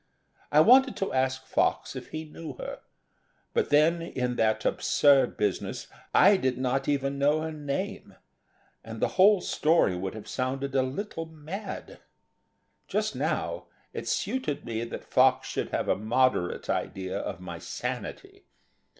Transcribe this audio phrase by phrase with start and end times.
[0.51, 2.79] I wanted to ask Fox if he knew her.
[3.53, 8.15] But, then, in that absurd business, I did not even know her name,
[8.83, 11.99] and the whole story would have sounded a little mad.
[12.87, 18.45] Just now, it suited me that Fox should have a moderate idea of my sanity.